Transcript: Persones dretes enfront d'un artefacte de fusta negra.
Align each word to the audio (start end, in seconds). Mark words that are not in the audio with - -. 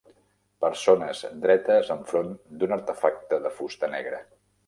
Persones 0.63 1.19
dretes 1.43 1.91
enfront 1.97 2.33
d'un 2.63 2.75
artefacte 2.79 3.41
de 3.47 3.55
fusta 3.61 3.93
negra. 3.97 4.23